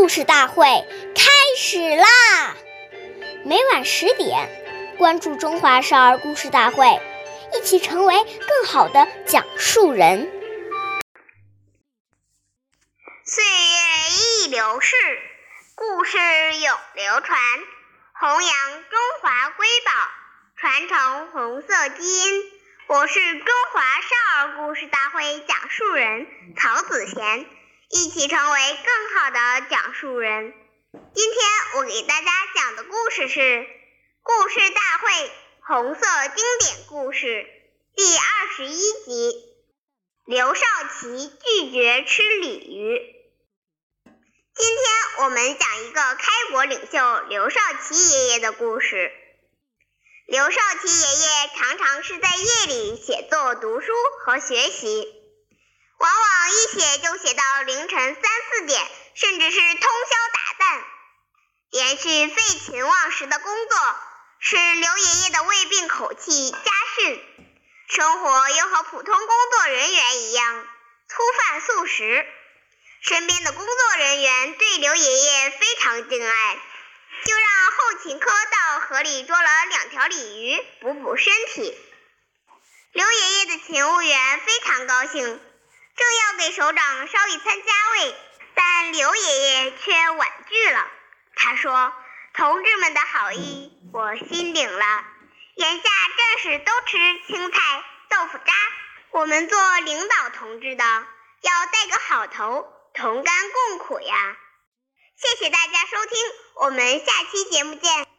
[0.00, 0.64] 故事大会
[1.14, 2.56] 开始啦！
[3.44, 4.48] 每晚十点，
[4.96, 6.86] 关注《中华少儿故事大会》，
[7.54, 10.32] 一起成为更好的讲述人。
[13.26, 14.96] 岁月易流逝，
[15.74, 17.38] 故事永流传，
[18.18, 19.92] 弘扬中华瑰宝，
[20.56, 22.42] 传承红色基因。
[22.86, 26.26] 我是中华少儿故事大会讲述人
[26.56, 27.44] 曹子贤。
[27.92, 30.54] 一起成为更好的讲述人。
[31.12, 31.40] 今天
[31.74, 33.40] 我给大家讲的故事是
[34.22, 37.26] 《故事大会红色经典故事》
[37.96, 39.34] 第二十一集：
[40.24, 43.00] 刘少奇拒绝吃鲤鱼。
[44.54, 49.10] 今天我们讲一个开国领袖刘少奇爷爷的故事。
[50.28, 53.92] 刘少奇爷爷常常是在夜里写作、读书
[54.24, 55.19] 和学习。
[56.00, 60.82] 往往一写就写到凌晨三四点，甚至是通宵达旦，
[61.72, 63.96] 连续废寝忘食的工作，
[64.38, 66.58] 使刘爷爷的胃病口气加
[66.96, 67.22] 甚，
[67.90, 70.66] 生活又和普通工作人员一样
[71.06, 72.26] 粗饭素食。
[73.02, 76.58] 身边的工作人员对刘爷爷非常敬爱，
[77.26, 81.78] 就让后勤科到河里捉了两条鲤鱼补补身体。
[82.92, 85.49] 刘爷爷的勤务员非常高兴。
[86.00, 88.14] 正要给首长烧一餐佳味，
[88.54, 90.88] 但刘爷爷却婉拒了。
[91.36, 91.92] 他说
[92.32, 95.04] ：“同志们的好意，我心领了。
[95.56, 98.52] 眼下战士都吃青菜豆腐渣，
[99.10, 104.36] 我们做领导同志的要带个好头，同甘共苦呀。”
[105.20, 106.18] 谢谢大家收听，
[106.54, 108.09] 我们下期节目见。